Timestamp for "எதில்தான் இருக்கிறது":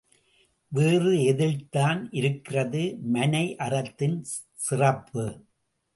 1.33-2.97